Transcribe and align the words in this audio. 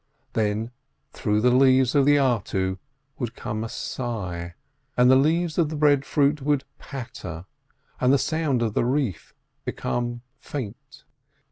Then 0.33 0.71
through 1.13 1.41
the 1.41 1.51
leaves 1.55 1.93
of 1.93 2.05
the 2.07 2.15
artu 2.15 2.79
would 3.19 3.35
come 3.35 3.63
a 3.63 3.69
sigh, 3.69 4.55
and 4.97 5.11
the 5.11 5.15
leaves 5.15 5.59
of 5.59 5.69
the 5.69 5.75
breadfruit 5.75 6.41
would 6.41 6.63
patter, 6.79 7.45
and 7.99 8.11
the 8.11 8.17
sound 8.17 8.63
of 8.63 8.73
the 8.73 8.83
reef 8.83 9.35
become 9.63 10.23
faint. 10.39 11.03